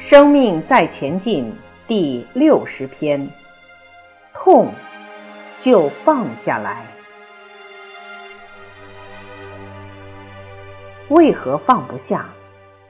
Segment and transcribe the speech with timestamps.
[0.00, 1.56] 生命在前进
[1.88, 3.30] 第六十篇。
[4.34, 4.74] 痛
[5.58, 6.84] 就放下来。
[11.08, 12.26] 为何放不下？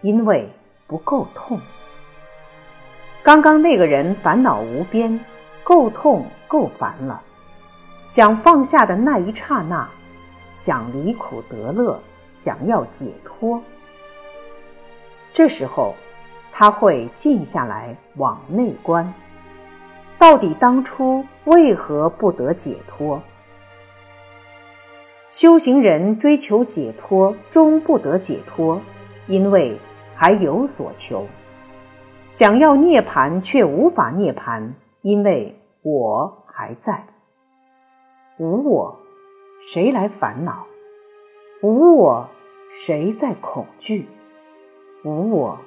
[0.01, 0.49] 因为
[0.93, 1.59] 不够痛。
[3.23, 5.19] 刚刚那个人烦恼无边，
[5.65, 7.23] 够痛够烦了。
[8.09, 9.89] 想放下的那一刹那，
[10.55, 11.99] 想离苦得乐，
[12.39, 13.63] 想要解脱。
[15.33, 15.95] 这时候，
[16.53, 19.15] 他会静下来往内观，
[20.19, 23.23] 到底当初为何不得解脱？
[25.31, 28.79] 修行人追求解脱，终不得解脱，
[29.27, 29.79] 因为
[30.23, 31.27] 还有所求。
[32.31, 37.03] 想要涅槃却无法涅槃，因为我还在。
[38.39, 39.01] 无我，
[39.67, 40.65] 谁来烦恼？
[41.61, 42.29] 无我，
[42.71, 44.07] 谁在恐惧？
[45.03, 45.59] 无我，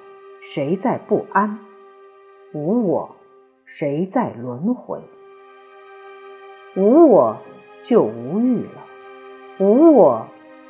[0.41, 1.59] 谁在不安？
[2.53, 3.13] 无我，
[3.65, 5.01] 谁在轮回？
[6.77, 7.35] 无我
[7.83, 8.81] 就无欲了，
[9.59, 10.25] 无我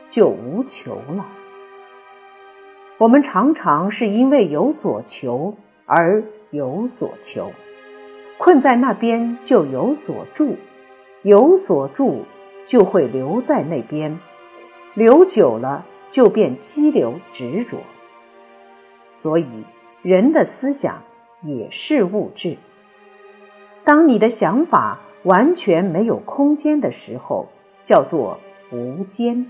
[0.10, 1.24] 就无求了。
[2.98, 5.56] 我们常常是因为有所求。
[5.88, 7.52] 而有所求，
[8.40, 10.56] 困在那边就有所住，
[11.22, 12.24] 有所住
[12.66, 14.18] 就会留在那边，
[14.96, 17.78] 留久了就变激流执着。
[19.22, 19.46] 所以，
[20.02, 21.04] 人的思想
[21.44, 22.58] 也是物质。
[23.84, 27.50] 当你的想法完全没有空间的时候，
[27.84, 28.40] 叫做
[28.72, 29.46] 无间。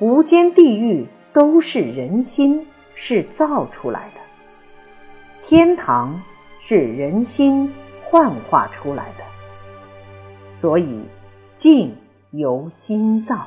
[0.00, 4.20] 无间地狱都是人心，是造出来的。
[5.42, 6.20] 天堂
[6.60, 7.72] 是人心
[8.04, 9.24] 幻化出来的，
[10.50, 11.02] 所以
[11.56, 11.94] 静
[12.30, 13.46] 由心造。